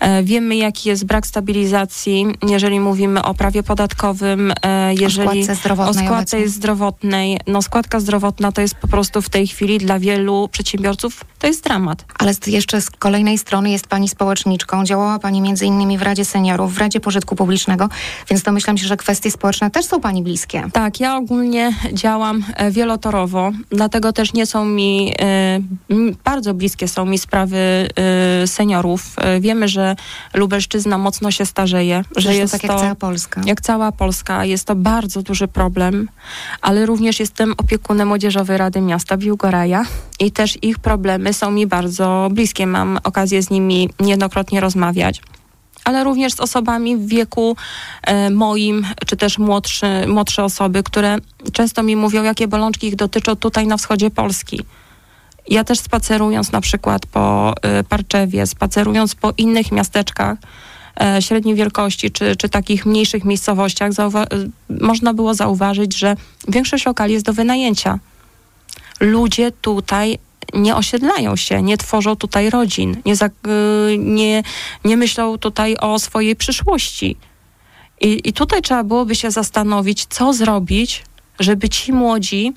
E, 0.00 0.22
wiemy, 0.22 0.56
jaki 0.56 0.88
jest 0.88 1.04
brak 1.04 1.26
stabilizacji, 1.26 2.26
jeżeli 2.48 2.80
mówimy 2.80 3.22
o 3.22 3.34
prawie 3.34 3.62
podatkowym, 3.62 4.52
e, 4.62 4.94
jeżeli 4.94 5.28
o 5.28 5.44
składce 5.44 5.54
zdrowotnej. 5.54 6.04
O 6.04 6.06
składce 6.06 6.48
zdrowotnej. 6.48 7.40
No 7.46 7.62
składka 7.62 8.00
zdrowotna 8.00 8.52
to 8.52 8.60
jest 8.60 8.74
po 8.74 8.88
prostu 8.88 9.22
w 9.22 9.30
tej 9.30 9.46
chwili 9.46 9.78
dla 9.78 9.98
wielu 9.98 10.48
przedsiębiorców 10.52 11.24
to 11.38 11.46
jest 11.46 11.64
dramat. 11.64 12.04
Ale 12.18 12.32
jeszcze 12.46 12.80
z 12.80 12.90
kolejnej 12.90 13.38
strony 13.38 13.70
jest 13.70 13.86
pani 13.86 14.08
społeczniczką. 14.08 14.84
Działała 14.84 15.18
pani 15.18 15.40
między 15.40 15.66
innymi 15.66 15.98
w 15.98 16.02
Radzie 16.02 16.24
Seniorów, 16.24 16.74
w 16.74 16.78
Radzie 16.78 17.00
Pożytku 17.00 17.36
Publicznego, 17.36 17.88
więc 18.30 18.42
domyślam 18.42 18.78
się, 18.78 18.86
że 18.86 18.96
kwestie 18.96 19.30
społeczne 19.30 19.70
też 19.70 19.85
są 19.86 19.96
są 19.96 20.00
Pani 20.00 20.22
bliskie? 20.22 20.68
Tak, 20.72 21.00
ja 21.00 21.16
ogólnie 21.16 21.72
działam 21.92 22.44
e, 22.56 22.70
wielotorowo, 22.70 23.52
dlatego 23.70 24.12
też 24.12 24.32
nie 24.32 24.46
są 24.46 24.64
mi, 24.64 25.14
y, 25.90 26.14
bardzo 26.24 26.54
bliskie 26.54 26.88
są 26.88 27.04
mi 27.04 27.18
sprawy 27.18 27.88
y, 28.42 28.46
seniorów. 28.46 29.16
Wiemy, 29.40 29.68
że 29.68 29.96
Lubelszczyzna 30.34 30.98
mocno 30.98 31.30
się 31.30 31.46
starzeje. 31.46 32.04
że 32.16 32.34
jest 32.34 32.52
tak 32.52 32.60
to, 32.60 32.66
jak 32.66 32.80
cała 32.80 32.94
Polska. 32.94 33.40
Jak 33.46 33.60
cała 33.60 33.92
Polska. 33.92 34.44
Jest 34.44 34.64
to 34.64 34.74
bardzo 34.74 35.22
duży 35.22 35.48
problem, 35.48 36.08
ale 36.60 36.86
również 36.86 37.20
jestem 37.20 37.54
opiekunem 37.58 38.08
Młodzieżowej 38.08 38.58
Rady 38.58 38.80
Miasta 38.80 39.16
Biłgoraja 39.16 39.84
i 40.20 40.32
też 40.32 40.58
ich 40.62 40.78
problemy 40.78 41.32
są 41.32 41.50
mi 41.50 41.66
bardzo 41.66 42.28
bliskie. 42.32 42.66
Mam 42.66 42.98
okazję 43.04 43.42
z 43.42 43.50
nimi 43.50 43.90
niejednokrotnie 44.00 44.60
rozmawiać 44.60 45.22
ale 45.86 46.04
również 46.04 46.32
z 46.32 46.40
osobami 46.40 46.96
w 46.96 47.06
wieku 47.06 47.56
e, 48.02 48.30
moim, 48.30 48.86
czy 49.06 49.16
też 49.16 49.38
młodszy, 49.38 49.86
młodsze 50.06 50.44
osoby, 50.44 50.82
które 50.82 51.18
często 51.52 51.82
mi 51.82 51.96
mówią, 51.96 52.22
jakie 52.22 52.48
bolączki 52.48 52.86
ich 52.86 52.96
dotyczą 52.96 53.36
tutaj 53.36 53.66
na 53.66 53.76
wschodzie 53.76 54.10
Polski. 54.10 54.60
Ja 55.48 55.64
też 55.64 55.78
spacerując 55.78 56.52
na 56.52 56.60
przykład 56.60 57.06
po 57.06 57.54
e, 57.62 57.84
Parczewie, 57.84 58.46
spacerując 58.46 59.14
po 59.14 59.32
innych 59.38 59.72
miasteczkach, 59.72 60.38
e, 61.00 61.22
średniej 61.22 61.54
wielkości, 61.54 62.10
czy, 62.10 62.36
czy 62.36 62.48
takich 62.48 62.86
mniejszych 62.86 63.24
miejscowościach, 63.24 63.92
można 64.80 65.14
było 65.14 65.34
zauważyć, 65.34 65.98
że 65.98 66.16
większość 66.48 66.86
lokali 66.86 67.12
jest 67.12 67.26
do 67.26 67.32
wynajęcia. 67.32 67.98
Ludzie 69.00 69.52
tutaj 69.52 70.18
nie 70.54 70.76
osiedlają 70.76 71.36
się, 71.36 71.62
nie 71.62 71.76
tworzą 71.76 72.16
tutaj 72.16 72.50
rodzin, 72.50 73.02
nie, 73.04 73.16
za, 73.16 73.26
y, 73.26 73.30
nie, 73.98 74.42
nie 74.84 74.96
myślą 74.96 75.38
tutaj 75.38 75.76
o 75.76 75.98
swojej 75.98 76.36
przyszłości. 76.36 77.16
I, 78.00 78.28
I 78.28 78.32
tutaj 78.32 78.62
trzeba 78.62 78.84
byłoby 78.84 79.14
się 79.14 79.30
zastanowić, 79.30 80.06
co 80.06 80.32
zrobić, 80.32 81.04
żeby 81.38 81.68
ci 81.68 81.92
młodzi 81.92 82.52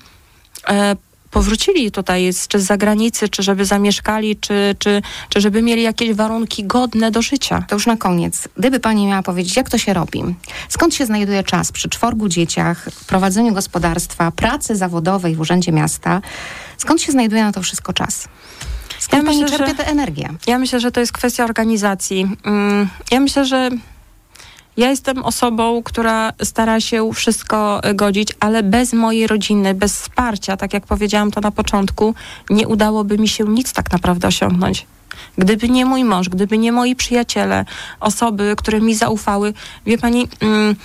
e, 0.68 0.96
powrócili 1.30 1.90
tutaj, 1.90 2.30
czy 2.48 2.60
z 2.60 2.66
zagranicy, 2.66 3.28
czy 3.28 3.42
żeby 3.42 3.64
zamieszkali, 3.64 4.36
czy, 4.36 4.76
czy, 4.78 5.02
czy 5.28 5.40
żeby 5.40 5.62
mieli 5.62 5.82
jakieś 5.82 6.14
warunki 6.14 6.64
godne 6.64 7.10
do 7.10 7.22
życia. 7.22 7.64
To 7.68 7.76
już 7.76 7.86
na 7.86 7.96
koniec. 7.96 8.48
Gdyby 8.56 8.80
pani 8.80 9.06
miała 9.06 9.22
powiedzieć, 9.22 9.56
jak 9.56 9.70
to 9.70 9.78
się 9.78 9.94
robi? 9.94 10.22
Skąd 10.68 10.94
się 10.94 11.06
znajduje 11.06 11.42
czas 11.42 11.72
przy 11.72 11.88
czworgu 11.88 12.28
dzieciach, 12.28 12.88
prowadzeniu 13.06 13.54
gospodarstwa, 13.54 14.30
pracy 14.30 14.76
zawodowej 14.76 15.36
w 15.36 15.40
Urzędzie 15.40 15.72
Miasta? 15.72 16.22
Skąd 16.76 17.02
się 17.02 17.12
znajduje 17.12 17.42
na 17.42 17.52
to 17.52 17.62
wszystko 17.62 17.92
czas? 17.92 18.28
Skąd 18.98 19.22
ja 19.22 19.30
pani 19.30 19.42
myślę, 19.42 19.58
czerpie 19.58 19.74
tę 19.74 19.86
energię? 19.86 20.28
Ja 20.46 20.58
myślę, 20.58 20.80
że 20.80 20.92
to 20.92 21.00
jest 21.00 21.12
kwestia 21.12 21.44
organizacji. 21.44 22.36
Mm, 22.44 22.88
ja 23.10 23.20
myślę, 23.20 23.44
że 23.44 23.70
ja 24.80 24.90
jestem 24.90 25.24
osobą, 25.24 25.82
która 25.82 26.32
stara 26.42 26.80
się 26.80 27.12
wszystko 27.12 27.80
godzić, 27.94 28.28
ale 28.40 28.62
bez 28.62 28.92
mojej 28.92 29.26
rodziny, 29.26 29.74
bez 29.74 30.02
wsparcia, 30.02 30.56
tak 30.56 30.74
jak 30.74 30.86
powiedziałam 30.86 31.30
to 31.30 31.40
na 31.40 31.50
początku, 31.50 32.14
nie 32.50 32.68
udałoby 32.68 33.18
mi 33.18 33.28
się 33.28 33.44
nic 33.44 33.72
tak 33.72 33.92
naprawdę 33.92 34.28
osiągnąć. 34.28 34.86
Gdyby 35.38 35.68
nie 35.68 35.84
mój 35.84 36.04
mąż, 36.04 36.28
gdyby 36.28 36.58
nie 36.58 36.72
moi 36.72 36.96
przyjaciele, 36.96 37.64
osoby, 38.00 38.54
które 38.56 38.80
mi 38.80 38.94
zaufały, 38.94 39.52
wie 39.86 39.98
pani. 39.98 40.28
Mm, 40.40 40.76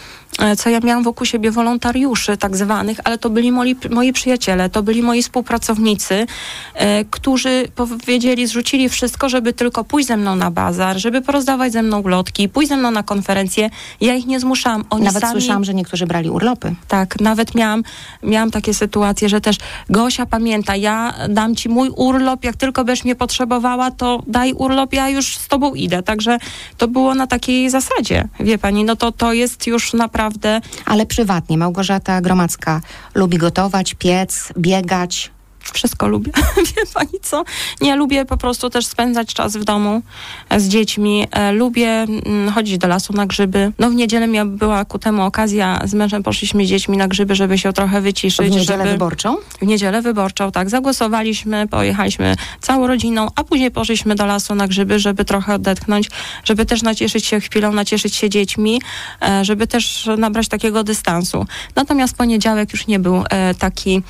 co 0.58 0.70
ja 0.70 0.79
miałam 0.79 1.03
wokół 1.03 1.25
siebie 1.25 1.51
wolontariuszy 1.51 2.38
tak 2.38 2.58
zwanych, 2.58 2.98
ale 3.03 3.17
to 3.17 3.29
byli 3.29 3.51
moi, 3.51 3.75
moi 3.89 4.13
przyjaciele, 4.13 4.70
to 4.70 4.84
byli 4.84 5.03
moi 5.03 5.24
współpracownicy, 5.24 6.25
e, 6.74 7.05
którzy 7.05 7.67
powiedzieli, 7.75 8.48
zrzucili 8.48 8.89
wszystko, 8.89 9.29
żeby 9.29 9.53
tylko 9.53 9.84
pójść 9.84 10.08
ze 10.08 10.17
mną 10.17 10.36
na 10.36 10.51
bazar, 10.51 10.98
żeby 10.98 11.22
porozdawać 11.22 11.74
ze 11.74 11.84
mną 11.84 12.01
ulotki, 12.01 12.50
pójść 12.50 12.70
ze 12.70 12.77
mną 12.77 12.91
na 12.91 13.03
konferencję. 13.03 13.70
Ja 14.01 14.15
ich 14.15 14.25
nie 14.25 14.39
zmuszałam. 14.39 14.84
Oni 14.89 15.03
nawet 15.03 15.22
sami... 15.22 15.32
słyszałam, 15.32 15.63
że 15.63 15.74
niektórzy 15.74 16.08
brali 16.08 16.29
urlopy. 16.29 16.75
Tak, 16.88 17.20
nawet 17.20 17.55
miałam, 17.55 17.84
miałam 18.24 18.51
takie 18.51 18.74
sytuacje, 18.74 19.29
że 19.29 19.41
też 19.41 19.58
Gosia 19.89 20.25
pamięta, 20.25 20.75
ja 20.75 21.13
dam 21.29 21.55
ci 21.55 21.70
mój 21.70 21.89
urlop, 21.89 22.44
jak 22.44 22.55
tylko 22.55 22.84
będziesz 22.84 23.05
mnie 23.05 23.15
potrzebowała, 23.15 23.91
to 23.91 24.14
daj 24.27 24.53
urlop, 24.53 24.93
ja 24.93 25.10
już 25.10 25.38
z 25.38 25.48
tobą 25.48 25.74
idę. 25.74 26.03
Także 26.03 26.38
to 26.77 26.88
było 26.88 27.15
na 27.15 27.27
takiej 27.27 27.69
zasadzie, 27.69 28.27
wie 28.39 28.57
pani, 28.57 28.84
no 28.84 28.95
to 28.95 29.12
to 29.12 29.34
jest 29.34 29.67
już 29.67 29.93
naprawdę. 29.93 30.62
Ale 30.86 31.05
prywatnie. 31.05 31.57
Małgorzata 31.57 32.22
Gromacka 32.22 32.81
lubi 33.15 33.38
gotować, 33.38 33.93
piec, 33.93 34.53
biegać, 34.57 35.31
wszystko 35.74 36.07
lubię. 36.07 36.31
Wie 36.75 36.86
pani 36.93 37.19
co? 37.22 37.43
Nie, 37.81 37.95
lubię 37.95 38.25
po 38.25 38.38
prostu 38.38 38.69
też 38.69 38.86
spędzać 38.86 39.34
czas 39.34 39.57
w 39.57 39.63
domu 39.63 40.01
e, 40.50 40.60
z 40.60 40.67
dziećmi. 40.67 41.27
E, 41.31 41.51
lubię 41.51 41.89
mm, 41.89 42.51
chodzić 42.51 42.77
do 42.77 42.88
lasu 42.88 43.13
na 43.13 43.25
grzyby. 43.25 43.72
No 43.79 43.89
w 43.89 43.95
niedzielę 43.95 44.27
miała, 44.27 44.45
była 44.45 44.86
ku 44.86 45.00
temu 45.00 45.24
okazja. 45.24 45.81
Z 45.86 45.93
mężem 45.93 46.24
poszliśmy 46.24 46.65
z 46.65 46.69
dziećmi 46.69 46.98
na 46.98 47.07
grzyby, 47.07 47.36
żeby 47.36 47.57
się 47.57 47.74
trochę 47.74 48.01
wyciszyć. 48.01 48.48
W 48.48 48.51
niedzielę 48.51 48.84
żeby... 48.84 48.91
wyborczą? 48.91 49.38
W 49.62 49.65
niedzielę 49.65 50.01
wyborczą, 50.01 50.51
tak. 50.51 50.69
Zagłosowaliśmy, 50.69 51.67
pojechaliśmy 51.67 52.36
całą 52.62 52.88
rodziną, 52.88 53.27
a 53.36 53.43
później 53.43 53.72
poszliśmy 53.72 54.15
do 54.15 54.25
lasu 54.25 54.55
na 54.55 54.67
grzyby, 54.67 55.00
żeby 55.00 55.25
trochę 55.25 55.53
odetchnąć, 55.53 56.10
żeby 56.43 56.65
też 56.65 56.81
nacieszyć 56.81 57.25
się 57.25 57.39
chwilą, 57.39 57.72
nacieszyć 57.72 58.15
się 58.15 58.29
dziećmi, 58.29 58.81
e, 59.22 59.45
żeby 59.45 59.67
też 59.67 60.10
nabrać 60.17 60.48
takiego 60.48 60.84
dystansu. 60.84 61.45
Natomiast 61.75 62.17
poniedziałek 62.17 62.72
już 62.72 62.88
nie 62.88 63.00
był 63.00 63.24
taki 63.60 64.01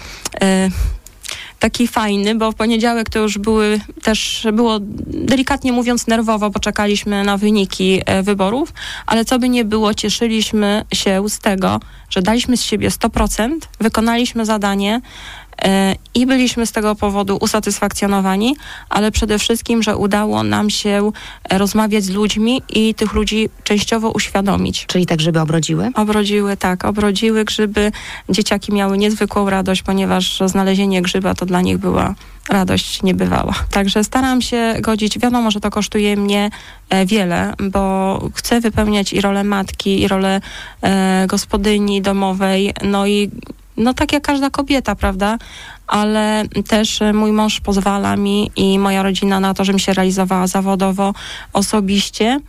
taki 1.66 1.88
fajny, 1.88 2.36
bo 2.36 2.51
w 2.51 2.56
poniedziałek 2.56 3.10
to 3.10 3.20
już 3.20 3.38
były 3.38 3.80
też, 4.04 4.48
było 4.54 4.78
delikatnie 5.08 5.74
mówiąc 5.74 6.08
nerwowo, 6.08 6.50
bo 6.50 6.60
czekaliśmy 6.60 7.24
na 7.24 7.38
wyniki 7.38 8.01
e, 8.06 8.24
wyborów, 8.24 8.74
ale 9.06 9.25
co 9.25 9.40
by 9.40 9.50
nie 9.50 9.66
było, 9.66 9.94
cieszyliśmy 9.94 10.86
się 10.94 11.24
z 11.30 11.40
tego, 11.40 11.80
że 12.10 12.22
daliśmy 12.22 12.58
z 12.58 12.64
siebie 12.64 12.90
100%, 12.90 13.50
wykonaliśmy 13.80 14.46
zadanie, 14.46 15.01
i 16.15 16.25
byliśmy 16.25 16.65
z 16.65 16.72
tego 16.72 16.96
powodu 16.96 17.37
usatysfakcjonowani, 17.41 18.55
ale 18.89 19.11
przede 19.11 19.39
wszystkim, 19.39 19.83
że 19.83 19.98
udało 19.98 20.44
nam 20.44 20.70
się 20.70 21.11
e, 21.50 21.57
rozmawiać 21.57 22.03
z 22.03 22.09
ludźmi 22.09 22.61
i 22.70 22.96
tych 22.96 23.13
ludzi 23.13 23.50
częściowo 23.63 24.11
uświadomić. 24.11 24.85
Czyli 24.85 25.05
tak, 25.05 25.22
żeby 25.22 25.39
obrodziły? 25.39 25.91
Obrodziły, 25.96 26.57
tak. 26.57 26.85
Obrodziły 26.85 27.46
grzyby. 27.46 27.91
Dzieciaki 28.29 28.74
miały 28.74 28.98
niezwykłą 28.98 29.50
radość, 29.50 29.81
ponieważ 29.81 30.39
znalezienie 30.46 31.01
grzyba 31.01 31.33
to 31.33 31.46
dla 31.46 31.61
nich 31.61 31.77
była 31.77 32.15
radość 32.50 33.03
niebywała. 33.03 33.53
Także 33.72 34.03
staram 34.03 34.41
się 34.41 34.75
godzić. 34.81 35.20
Wiadomo, 35.20 35.51
że 35.51 35.59
to 35.59 35.70
kosztuje 35.70 36.18
mnie 36.18 36.50
e, 36.89 37.05
wiele, 37.05 37.53
bo 37.70 38.20
chcę 38.35 38.61
wypełniać 38.61 39.13
i 39.13 39.22
rolę 39.22 39.44
matki, 39.44 40.01
i 40.01 40.07
rolę 40.07 40.41
e, 40.81 41.25
gospodyni 41.27 42.01
domowej, 42.01 42.74
no 42.83 43.07
i 43.07 43.31
no 43.77 43.94
tak 43.94 44.14
jak 44.14 44.24
każda 44.24 44.50
kobieta, 44.50 44.96
prawda? 44.96 45.38
Ale 45.88 46.44
też 46.68 47.00
mój 47.14 47.31
mąż 47.31 47.59
pozwala 47.59 48.16
mi 48.16 48.51
i 48.55 48.79
moja 48.79 49.03
rodzina 49.03 49.40
na 49.40 49.53
to, 49.53 49.66
żebym 49.66 49.79
się 49.79 49.94
realizowała 49.94 50.48
zawodowo, 50.48 51.14
osobiście. 51.53 52.40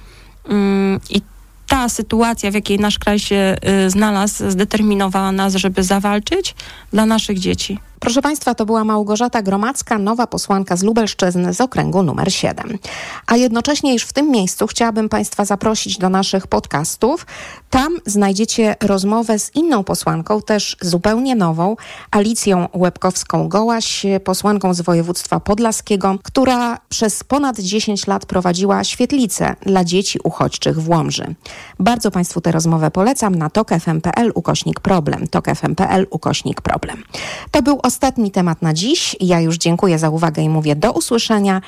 Mm, 0.49 1.01
I 1.11 1.21
ta 1.67 1.89
sytuacja, 1.89 2.51
w 2.51 2.55
jakiej 2.55 2.79
nasz 2.79 2.99
kraj 2.99 3.19
się 3.19 3.57
y, 3.87 3.91
znalazł, 3.91 4.51
zdeterminowała 4.51 5.33
nas, 5.33 5.55
żeby 5.55 5.83
zawalczyć 5.83 6.55
dla 6.93 7.07
naszych 7.07 7.39
dzieci. 7.39 7.79
Proszę 8.01 8.23
Państwa, 8.23 8.55
to 8.55 8.67
była 8.67 8.85
Małgorzata 8.85 9.43
Gromacka, 9.43 9.99
nowa 9.99 10.27
posłanka 10.27 10.77
z 10.77 10.83
Lubelszczyzny 10.83 11.55
z 11.55 11.61
okręgu 11.61 12.03
numer 12.03 12.33
7. 12.33 12.79
A 13.27 13.37
jednocześnie 13.37 13.93
już 13.93 14.03
w 14.03 14.13
tym 14.13 14.31
miejscu 14.31 14.67
chciałabym 14.67 15.09
Państwa 15.09 15.45
zaprosić 15.45 15.99
do 15.99 16.09
naszych 16.09 16.47
podcastów. 16.47 17.27
Tam 17.71 17.97
znajdziecie 18.07 18.77
rozmowę 18.83 19.39
z 19.39 19.55
inną 19.55 19.85
posłanką, 19.85 20.43
też 20.43 20.77
zupełnie 20.81 21.37
nową, 21.37 21.77
Alicją 22.11 22.69
Łebkowską-Gołaś, 22.75 24.07
posłanką 24.25 24.75
z 24.75 24.81
województwa 24.81 25.41
podlaskiego, 25.41 26.19
która 26.23 26.79
przez 26.89 27.25
ponad 27.25 27.61
10 27.61 28.07
lat 28.07 28.27
prowadziła 28.27 28.85
świetlicę 28.85 29.57
dla 29.63 29.85
dzieci 29.85 30.19
uchodźczych 30.25 30.83
w 30.83 30.89
Łomży. 30.89 31.35
Bardzo 31.79 32.11
Państwu 32.11 32.41
tę 32.41 32.53
rozmowę 32.53 32.91
polecam 32.91 33.35
na 33.35 33.51
tokfm.pl 33.51 34.33
ukośnik 34.35 34.81
problem. 34.81 35.27
tokfm.pl 35.27 36.07
ukośnik 36.11 36.61
problem. 36.61 37.03
To 37.51 37.63
był 37.63 37.81
ostatni 37.87 38.31
temat 38.31 38.62
na 38.62 38.75
dziś. 38.75 39.16
Ja 39.20 39.40
już 39.40 39.57
dziękuję 39.57 39.99
za 39.99 40.11
uwagę 40.11 40.42
i 40.42 40.49
mówię 40.49 40.77
do 40.77 40.92
usłyszenia, 40.92 41.61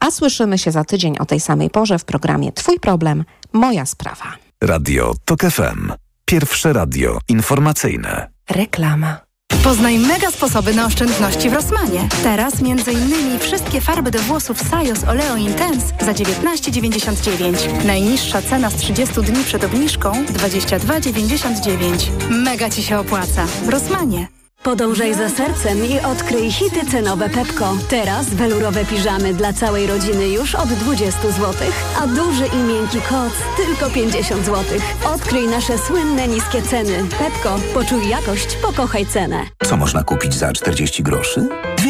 a 0.00 0.10
słyszymy 0.10 0.58
się 0.58 0.70
za 0.70 0.84
tydzień 0.84 1.18
o 1.18 1.24
tej 1.24 1.40
samej 1.40 1.70
porze 1.70 1.98
w 1.98 2.04
programie 2.04 2.52
Twój 2.52 2.80
problem, 2.80 3.24
moja 3.52 3.86
sprawa. 3.86 4.24
Radio 4.62 5.14
TOK 5.24 5.40
FM. 5.40 5.92
Pierwsze 6.24 6.72
radio 6.72 7.18
informacyjne. 7.28 8.30
Reklama. 8.50 9.20
Poznaj 9.64 9.98
mega 9.98 10.30
sposoby 10.30 10.74
na 10.74 10.86
oszczędności 10.86 11.50
w 11.50 11.52
Rossmanie. 11.52 12.08
Teraz 12.22 12.54
m.in. 12.60 13.38
wszystkie 13.38 13.80
farby 13.80 14.10
do 14.10 14.18
włosów 14.18 14.58
Sajos 14.70 15.04
Oleo 15.04 15.36
Intense 15.36 15.86
za 16.00 16.12
19,99. 16.12 17.84
Najniższa 17.84 18.42
cena 18.42 18.70
z 18.70 18.76
30 18.76 19.14
dni 19.14 19.44
przed 19.44 19.64
obniżką 19.64 20.12
22,99. 20.12 22.30
Mega 22.30 22.70
Ci 22.70 22.82
się 22.82 22.98
opłaca. 22.98 23.46
W 23.46 23.68
Rossmanie. 23.68 24.41
Podążaj 24.62 25.14
za 25.14 25.28
sercem 25.28 25.86
i 25.86 26.00
odkryj 26.00 26.52
hity 26.52 26.86
cenowe 26.90 27.30
Pepko. 27.30 27.76
Teraz 27.88 28.30
welurowe 28.34 28.84
piżamy 28.84 29.34
dla 29.34 29.52
całej 29.52 29.86
rodziny 29.86 30.28
już 30.28 30.54
od 30.54 30.68
20 30.68 31.20
zł, 31.20 31.54
a 32.02 32.06
duży 32.06 32.46
i 32.46 32.56
miękki 32.56 33.00
koc 33.00 33.32
tylko 33.56 33.90
50 33.94 34.46
zł. 34.46 34.64
Odkryj 35.14 35.48
nasze 35.48 35.78
słynne 35.78 36.28
niskie 36.28 36.62
ceny. 36.62 37.04
Pepko, 37.18 37.58
poczuj 37.74 38.08
jakość, 38.08 38.56
pokochaj 38.56 39.06
cenę. 39.06 39.42
Co 39.64 39.76
można 39.76 40.02
kupić 40.02 40.34
za 40.34 40.52
40 40.52 41.02
groszy? 41.02 41.48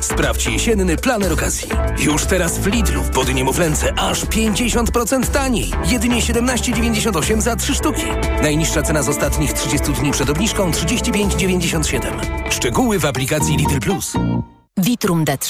Sprawdź 0.00 0.46
jesienny 0.46 0.96
planer 0.96 1.32
okazji. 1.32 1.68
Już 1.98 2.24
teraz 2.24 2.58
w 2.58 2.66
Lidlu 2.66 3.02
w 3.02 3.10
wody 3.10 3.34
niemowlęce 3.34 3.94
aż 3.98 4.24
50% 4.24 5.26
taniej. 5.26 5.70
Jedynie 5.84 6.20
17,98 6.22 7.40
za 7.40 7.56
3 7.56 7.74
sztuki. 7.74 8.06
Najniższa 8.42 8.82
cena 8.82 9.02
z 9.02 9.08
ostatnich 9.08 9.52
30 9.52 9.92
dni 9.92 10.12
przed 10.12 10.30
obniżką 10.30 10.70
35,97. 10.70 12.00
Szczegóły 12.50 12.98
w 12.98 13.04
aplikacji 13.04 13.56
Lidl 13.56 13.78
Plus. 13.78 14.12
Vitrum 14.78 15.24
D3 15.24 15.48